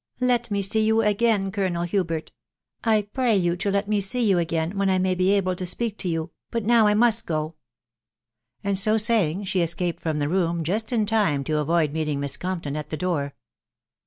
Let 0.19 0.49
me 0.49 0.63
see 0.63 0.81
you 0.83 1.01
again, 1.03 1.51
Colonel 1.51 1.83
Hubert— 1.83 2.31
I 2.93 3.03
pray 3.13 3.37
you 3.37 3.55
to 3.57 3.69
let 3.69 3.87
me 3.87 4.01
see 4.01 4.27
you 4.27 4.39
again, 4.39 4.75
when 4.75 4.89
I 4.89 4.97
may 4.97 5.13
be 5.13 5.29
able 5.33 5.55
to 5.55 5.65
speak 5.67 5.95
to 5.99 6.09
you.... 6.09 6.31
but 6.49 6.65
now 6.65 6.87
I 6.87 6.95
must 6.95 7.27
go;" 7.27 7.53
and 8.63 8.79
so 8.79 8.97
saying 8.97 9.43
she 9.43 9.61
escaped 9.61 10.01
from 10.01 10.17
the 10.17 10.27
room 10.27 10.63
just 10.63 10.91
in 10.91 11.05
time 11.05 11.43
to 11.43 11.59
avoid 11.59 11.93
meeting 11.93 12.19
Miss 12.19 12.35
Compton 12.35 12.75
at 12.75 12.89
the 12.89 12.97
door. 12.97 13.35